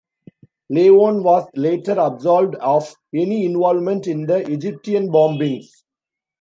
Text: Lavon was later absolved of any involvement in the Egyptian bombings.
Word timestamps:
Lavon 0.71 1.21
was 1.21 1.47
later 1.55 1.91
absolved 1.99 2.55
of 2.55 2.95
any 3.13 3.45
involvement 3.45 4.07
in 4.07 4.25
the 4.25 4.37
Egyptian 4.51 5.09
bombings. 5.11 5.83